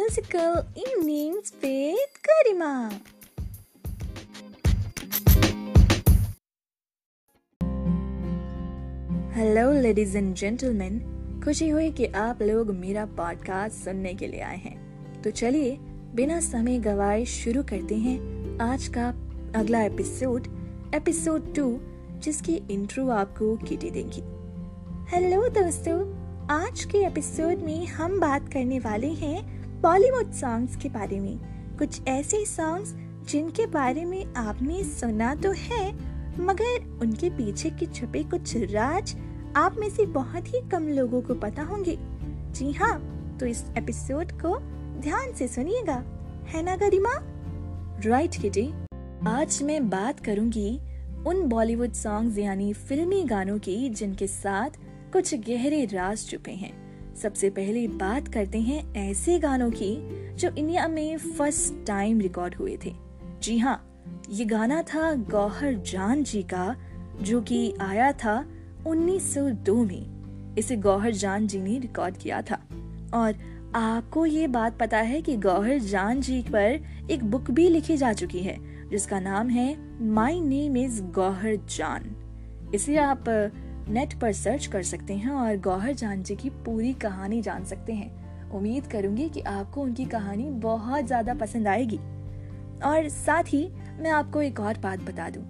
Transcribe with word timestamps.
musical 0.00 0.54
evenings 0.76 1.52
with 1.62 2.12
Garima. 2.26 2.90
Hello 9.34 9.72
ladies 9.72 10.16
and 10.16 10.34
gentleman 10.34 10.98
खुशी 11.44 11.68
हुई 11.68 11.90
कि 11.90 12.06
आप 12.06 12.42
लोग 12.42 12.70
मेरा 12.74 13.06
पॉडकास्ट 13.06 13.76
सुनने 13.76 14.14
के 14.14 14.26
लिए 14.26 14.40
आए 14.40 14.56
हैं। 14.56 15.22
तो 15.22 15.30
चलिए, 15.30 15.76
बिना 16.14 16.40
समय 16.40 16.78
गवाए 16.78 17.24
शुरू 17.24 17.62
करते 17.62 17.94
हैं 17.94 18.18
आज 18.60 18.88
का 18.88 19.08
अगला 19.60 19.82
एपिसोड 19.82 20.46
एपिसोड 20.94 21.54
टू 21.54 21.80
जिसकी 22.18 22.62
इंट्रो 22.70 23.08
आपको 23.08 23.56
किटी 23.56 23.90
देंगी। 23.90 24.22
हेलो 25.16 25.48
दोस्तों. 25.48 26.20
आज 26.50 26.84
के 26.84 26.98
एपिसोड 26.98 27.58
में 27.58 27.86
हम 27.86 28.20
बात 28.20 28.52
करने 28.52 28.78
वाले 28.78 29.06
हैं 29.06 29.59
बॉलीवुड 29.80 30.32
सॉन्ग्स 30.32 30.74
के 30.76 30.88
बारे 30.88 31.18
में। 31.20 31.38
कुछ 31.78 32.08
ऐसे 32.08 32.44
सॉन्ग्स 32.46 32.92
जिनके 33.30 33.66
बारे 33.66 34.04
में 34.04 34.34
आपने 34.36 34.82
सुना 34.84 35.34
तो 35.34 35.52
है, 35.52 35.92
मगर 36.40 36.98
उनके 37.02 37.30
पीछे 37.30 37.70
के 37.70 37.86
छुपे 37.86 38.22
कुछ 38.22 38.56
राज 38.72 39.14
आप 39.56 39.76
में 39.78 39.88
से 39.90 40.06
बहुत 40.06 40.48
ही 40.48 40.60
कम 40.70 40.88
लोगों 40.88 41.20
को 41.22 41.34
पता 41.34 41.62
होंगे। 41.62 41.96
जी 42.52 42.72
हाँ 42.72 42.92
तो 43.40 43.46
इस 43.46 43.64
एपिसोड 43.78 44.32
को 44.42 44.56
ध्यान 45.00 45.32
से 45.32 45.48
सुनिएगा, 45.48 46.02
है 46.48 46.62
ना 46.62 46.76
गरिमा? 46.76 47.14
Right 48.06 48.40
kitty. 48.42 48.68
आज 49.28 49.62
मैं 49.62 49.88
बात 49.90 50.20
करूँगी 50.20 50.76
उन 51.26 51.42
बॉलीवुड 51.48 51.92
सॉन्ग्स 51.92 52.38
यानी 52.38 52.72
फिल्मी 52.72 53.22
गानों 53.24 53.58
की 53.58 53.88
जिनके 53.90 54.26
साथ 54.26 54.78
कुछ 55.12 55.34
गहरे 55.48 55.84
राज 55.84 56.26
छुपे 56.26 56.52
हैं। 56.52 56.72
सबसे 57.22 57.50
पहले 57.50 57.88
बात 57.88 58.28
करते 58.28 58.60
हैं 58.60 58.94
ऐसे 58.94 59.38
गानों 59.38 59.70
की 59.70 59.96
जो 60.36 60.50
इंडिया 60.58 60.88
में 60.88 61.18
फ़र्स्ट 61.18 61.86
टाइम 61.86 62.20
रिकॉर्ड 62.20 62.54
हुए 62.54 62.78
थे। 62.84 62.94
जी 63.42 63.58
हाँ 63.58 63.86
ये 64.30 64.44
गाना 64.44 64.82
था 64.82 65.14
गौहर 65.14 65.74
जान 65.74 66.22
जी 66.22 66.42
का, 66.42 66.76
जो 67.22 67.40
कि 67.40 67.74
आया 67.80 68.12
था 68.12 68.46
1902 68.86 69.84
में। 69.84 70.20
इसे 70.58 70.76
गौहर 70.76 71.10
जान 71.10 71.46
जी 71.46 71.60
ने 71.60 71.78
रिकॉर्ड 71.78 72.16
किया 72.16 72.42
था। 72.42 72.58
और 73.14 73.34
आपको 73.74 74.26
ये 74.26 74.46
बात 74.46 74.78
पता 74.78 74.98
है 74.98 75.22
कि 75.22 75.36
गौहर 75.36 75.78
जान 75.78 76.20
जी 76.20 76.42
पर 76.42 76.80
एक 77.10 77.24
बुक 77.24 77.50
भी 77.50 77.68
लिखी 77.68 77.96
जा 77.96 78.12
चुकी 78.12 78.38
है, 78.38 78.56
जिसका 78.90 79.20
नाम 79.20 79.48
है 79.48 79.76
माई 80.02 80.40
नेम 80.40 80.76
इज़ 80.76 81.02
गौहर 81.02 81.56
जान। 81.56 82.16
इसे 82.74 82.96
आप 82.96 83.24
नेट 83.90 84.14
पर 84.20 84.32
सर्च 84.32 84.66
कर 84.66 84.82
सकते 84.82 85.14
हैं 85.14 85.30
और 85.30 85.56
गौहर 85.58 85.92
जान 85.92 86.22
जी 86.22 86.36
की 86.36 86.50
पूरी 86.64 86.92
कहानी 86.94 87.40
जान 87.42 87.64
सकते 87.64 87.92
हैं। 87.92 88.50
उम्मीद 88.50 88.86
करूँगी 88.86 89.28
कि 89.28 89.40
आपको 89.40 89.82
उनकी 89.82 90.04
कहानी 90.04 90.44
बहुत 90.60 91.06
ज़्यादा 91.06 91.34
पसंद 91.34 91.68
आएगी। 91.68 91.98
और 92.84 93.08
साथ 93.08 93.52
ही 93.52 93.68
मैं 94.00 94.10
आपको 94.10 94.42
एक 94.42 94.60
और 94.60 94.78
बात 94.78 95.00
बता 95.00 95.28
दूँ। 95.30 95.42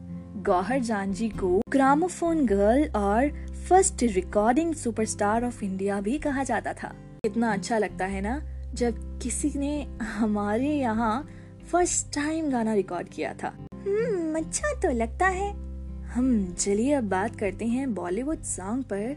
गौहर 0.43 0.79
जान 0.81 1.13
जी 1.13 1.29
को 1.29 1.61
ग्रामोफोन 1.71 2.45
गर्ल 2.47 2.89
और 2.97 3.29
first 3.69 4.03
recording 4.05 4.75
superstar 4.75 5.45
of 5.45 5.65
India 5.65 6.01
भी 6.01 6.19
कहा 6.19 6.45
जाता 6.45 6.73
था। 6.73 6.93
कितना 7.25 7.53
अच्छा 7.53 7.79
लगता 7.79 8.05
है 8.05 8.21
ना, 8.21 8.41
जब 8.75 9.19
किसी 9.23 9.53
ने 9.57 9.83
हमारे 10.03 10.69
यहाँ 10.69 11.29
फ़र्स्ट 11.71 12.15
टाइम 12.15 12.51
गाना 12.51 12.75
रिकॉर्ड 12.75 13.09
किया 13.09 13.33
था। 13.35 13.53
हम्म 13.75 14.39
अच्छा 14.39 14.75
तो 14.75 14.91
लगता 14.91 15.27
है। 15.29 15.53
हम 16.15 16.55
चलिए 16.59 16.93
अब 16.93 17.05
बात 17.05 17.37
करते 17.37 17.65
हैं 17.65 17.95
बॉलीवुड 17.95 18.43
सॉन्ग 18.43 18.85
पर, 18.85 19.17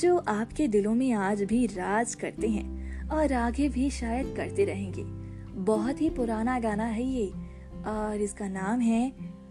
जो 0.00 0.16
आपके 0.18 0.66
दिलों 0.68 0.94
में 0.94 1.12
आज 1.12 1.42
भी 1.42 1.66
राज 1.66 2.14
करते 2.14 2.48
हैं 2.48 3.08
और 3.08 3.32
आगे 3.32 3.68
भी 3.68 3.90
शायद 3.90 4.34
करते 4.36 4.64
रहेंगे। 4.64 5.02
बहुत 5.64 6.00
ही 6.00 6.10
पुराना 6.10 6.58
गाना 6.58 6.84
है 6.84 7.04
ये, 7.04 7.26
और 7.86 8.20
इसका 8.20 8.48
नाम 8.48 8.80
है 8.80 9.06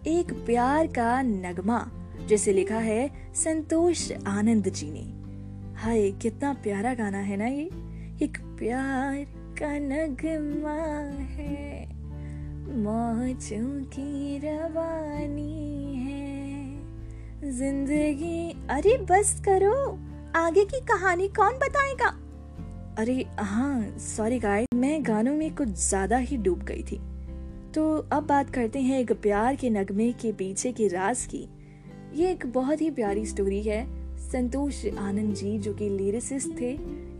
एक 0.07 0.33
प्यार 0.45 0.87
का 0.87 1.21
नगमा, 1.21 1.79
जिसे 2.27 2.53
लिखा 2.53 2.79
है 2.79 3.09
संतोष 3.35 4.11
आनंद 4.27 4.69
जी 4.69 4.91
ने। 4.91 5.05
हाय, 5.81 6.11
कितना 6.11 6.53
प्यारा 6.53 6.93
गाना 6.93 7.17
है 7.17 7.37
ना 7.37 7.47
ये। 7.47 7.69
एक 8.21 8.37
प्यार 8.59 9.25
का 9.59 9.77
नगमा 9.79 10.79
है, 11.31 11.87
मौजों 12.77 13.83
की 13.83 14.37
रवानी 14.37 15.93
ज़िंदगी। 17.53 18.67
अरे, 18.69 18.97
बस 18.97 19.41
करो। 19.47 19.99
आगे 20.35 20.65
की 20.65 20.79
कहानी 20.79 21.27
कौन 21.27 21.57
बताएगा? 21.57 22.07
अरे 22.97 23.25
हाँ 23.39 23.97
सॉरी 23.97 24.39
गाय 24.39 24.65
मैं 24.75 25.05
गानों 25.05 25.33
में 25.33 25.55
कुछ 25.55 25.67
ज़्यादा 25.67 26.17
ही 26.17 26.37
डूब 26.37 26.63
गई 26.63 26.83
थी। 26.83 26.99
तो 27.71 28.07
अब 28.11 28.25
बात 28.27 28.49
करते 28.49 28.79
हैं 28.79 28.99
एक 28.99 29.11
प्यार 29.11 29.55
के 29.55 29.69
नगमे 29.69 30.11
के 30.11 30.31
पीछे 30.31 30.71
के 30.71 30.87
राज 30.87 31.25
की। 31.25 31.47
ये 32.13 32.31
एक 32.31 32.45
बहुत 32.45 32.81
ही 32.81 32.91
प्यारी 32.91 33.25
स्टोरी 33.25 33.61
है। 33.63 33.85
संतोष 34.17 34.85
आनंद 34.85 35.35
जी, 35.35 35.57
जो 35.59 35.73
कि 35.73 35.89
लिरिसिस्ट 35.89 36.59
थे, 36.61 36.71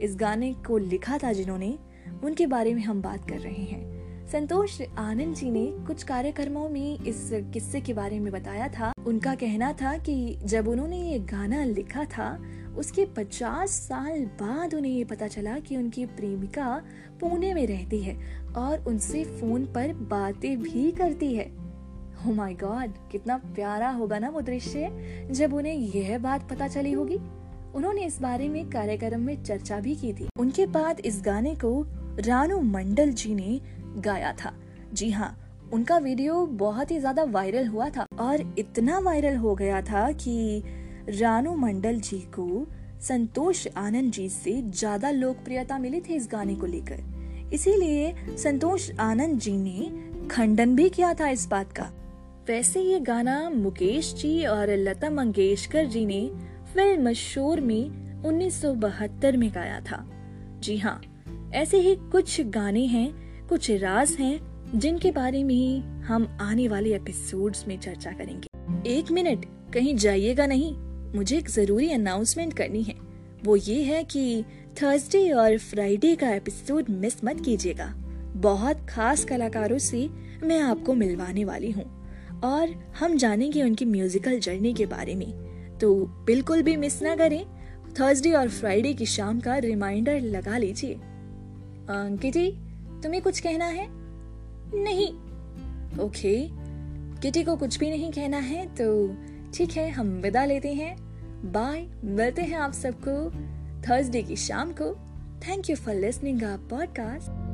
इस 0.02 0.16
गाने 0.16 0.54
को 0.54 0.78
लिखा 0.78 1.18
था 1.18 1.34
जिन्होंने, 1.34 1.78
उनके 2.24 2.48
बारे 2.48 2.74
में 2.74 2.82
हम 2.82 3.02
बात 3.02 3.30
कर 3.30 3.40
रहे 3.40 3.64
हैं। 3.64 3.93
संतोष 4.34 4.82
आनंद 4.98 5.36
जी 5.36 5.52
ने 5.52 5.66
कुछ 5.88 6.04
कार्यक्रमों 6.04 6.70
में 6.70 7.00
इस 7.00 7.30
किस्से 7.34 7.82
के 7.82 7.94
बारे 7.94 8.20
में 8.20 8.34
बताया 8.34 8.68
था। 8.68 8.92
उनका 9.08 9.36
कहना 9.36 9.74
था 9.74 9.98
कि 9.98 10.38
जब 10.44 10.68
उन्होंने 10.68 11.12
ये 11.12 11.20
गाना 11.20 11.64
लिखा 11.64 12.04
था, 12.04 12.42
उसके 12.78 13.06
50 13.06 13.70
साल 13.70 14.26
बाद 14.26 14.74
उन्हें 14.74 14.92
ये 14.92 15.04
पता 15.04 15.28
चला 15.28 15.60
कि 15.60 15.78
उनकी 15.78 16.06
प्रेमिका 16.06 16.82
पुणे 17.20 17.54
में 17.54 17.68
रहती 17.68 18.00
है 18.00 18.44
और 18.58 18.80
उनसे 18.88 19.24
फ़ोन 19.24 19.66
पर 19.66 19.94
बातें 19.94 20.60
भी 20.60 20.92
करती 20.92 21.36
है। 21.36 21.52
Oh 22.28 22.34
my 22.34 22.60
गॉड 22.60 22.92
कितना 23.12 23.38
प्यारा 23.38 23.90
होगा 23.90 24.20
ना 24.20 24.30
वो 24.30 24.42
दृश्य। 24.42 24.90
जब 25.32 25.54
उन्हें 25.54 25.74
यह 25.74 26.18
बात 26.18 26.50
पता 26.50 26.68
चली 26.68 26.92
होगी, 26.92 27.18
उन्होंने 27.76 28.06
इस 28.06 28.22
बारे 28.22 28.50
में 28.50 28.70
कार्यक्रम 28.70 29.22
में 29.22 29.44
चर्चा 29.44 29.80
भी 29.80 29.96
की 29.96 30.14
थी। 30.14 30.28
उनके 30.40 30.66
बाद 30.66 31.00
इस 31.00 31.22
गाने 31.26 31.56
को 31.56 31.86
रानू 32.20 32.62
मंडल 32.62 33.12
जी 33.12 33.36
ने 33.36 33.83
गाया 33.98 34.34
था। 34.36 34.54
जी 34.94 35.10
हाँ 35.12 35.36
उनका 35.74 35.98
वीडियो 35.98 36.46
बहुत 36.46 36.92
ही 36.92 37.00
ज़्यादा 37.00 37.24
वायरल 37.24 37.68
हुआ 37.68 37.90
था 37.90 38.06
और 38.20 38.42
इतना 38.60 39.00
वायरल 39.00 39.36
हो 39.36 39.56
गया 39.56 39.82
था 39.82 40.12
कि 40.14 40.64
रानू 41.10 41.56
मंडल 41.56 42.00
जी 42.00 42.20
को 42.36 42.66
संतोष 43.02 43.66
आनंद 43.78 44.12
जी 44.12 44.28
से 44.30 44.62
ज़्यादा 44.62 45.10
लोकप्रियता 45.12 45.78
मिली 45.80 46.02
थी 46.02 46.16
इस 46.16 46.28
गाने 46.32 46.56
को 46.56 46.66
लेकर। 46.66 47.50
इसीलिए 47.54 48.14
संतोष 48.38 48.90
आनंद 49.00 49.40
जी 49.40 49.58
ने 49.58 50.28
खंडन 50.28 50.76
भी 50.76 50.90
किया 50.90 51.14
था 51.14 51.28
इस 51.30 51.48
बात 51.48 51.72
का। 51.72 51.92
वैसे 52.48 52.82
ये 52.82 53.00
गाना 53.00 53.50
मुकेश 53.50 54.14
जी 54.14 54.46
और 54.46 54.70
लता 54.70 55.10
मंगेशकर 55.10 55.86
जी 55.86 56.06
ने 56.06 56.28
फ़िल्म 56.74 57.14
शोर 57.14 57.60
में 57.62 58.22
1972 58.24 59.36
में 59.38 59.50
गाया 59.56 59.80
था। 59.82 60.06
जी 60.60 60.78
हाँ 60.78 61.02
ऐसे 61.54 61.80
ही 61.80 61.96
कुछ 62.12 62.40
गाने 62.50 62.86
हैं 62.86 63.08
कुछ 63.54 63.72
राज 63.72 64.12
हैं 64.12 64.40
जिनके 64.80 65.12
बारे 65.12 65.44
में 65.44 65.80
हम 66.04 66.38
आने 66.42 66.68
वाले 66.68 66.96
एपिसोड्स 66.96 67.68
में 67.68 67.80
चर्चा 67.80 68.12
करेंगे। 68.12 68.48
एक 68.90 69.12
मिनट, 69.12 69.46
कहीं 69.74 69.96
जाइएगा 69.96 70.46
नहीं। 70.46 70.76
मुझे 71.16 71.38
एक 71.38 71.50
ज़रूरी 71.50 71.90
अनाउंसमेंट 71.90 72.54
करनी 72.54 72.84
है। 72.84 72.96
वो 73.46 73.56
ये 73.56 73.84
है 73.84 74.04
कि 74.04 74.44
थर्सडे 74.82 75.32
और 75.32 75.58
फ्राइडे 75.58 76.16
का 76.16 76.30
एपिसोड 76.30 76.86
मिस 76.90 77.24
मत 77.24 77.42
कीजिएगा। 77.46 77.94
बहुत 78.36 78.86
खास 78.90 79.26
कलाकारों 79.26 79.78
से 79.78 80.10
मैं 80.44 80.62
आपको 80.62 80.94
मिलवाने 80.94 81.46
वाली 81.46 81.72
हूँ। 81.72 82.08
और 82.44 82.94
हम 83.00 83.18
जानेंगे 83.18 83.64
उनकी 83.64 83.86
म्यूजिकल 83.86 84.40
जर्नी 84.40 84.74
के 84.74 84.86
बारे 84.86 85.16
में। 85.16 85.32
तो 85.82 85.96
बिल्कुल 86.06 86.62
भी 86.62 86.76
मिस 86.76 87.02
ना 87.02 87.16
करें। 87.16 87.46
थर्सडे 88.00 88.32
और 88.32 88.50
फ्राइडे 88.50 88.94
की 88.94 89.06
शाम 89.06 89.40
का 89.40 89.58
रिमाइंडर 89.58 90.22
लगा 90.22 90.58
लीजिए। 90.58 91.00
किटी 91.92 92.63
तुम्हें 93.04 93.22
कुछ 93.22 93.40
कहना 93.40 93.66
है? 93.66 93.88
नहीं। 94.84 95.14
ओके। 96.00 96.50
किटी 97.22 97.44
को 97.44 97.56
कुछ 97.56 97.80
भी 97.80 97.90
नहीं 97.90 98.12
कहना 98.12 98.38
है 98.38 98.66
तो 98.76 99.16
ठीक 99.54 99.72
है, 99.72 99.90
हम 99.90 100.08
विदा 100.08 100.46
लेते 100.46 100.74
हैं। 100.74 100.96
बाय। 101.52 101.88
मिलते 102.04 102.42
हैं 102.42 102.58
आप 102.58 102.72
सबको 102.72 103.32
थर्सडे 103.82 104.24
की 104.24 104.36
शाम 104.36 104.72
को। 104.72 104.96
Thank 105.40 105.70
you 105.70 105.76
for 105.76 105.96
listening 105.96 106.44
our 106.44 106.68
podcast 106.70 107.53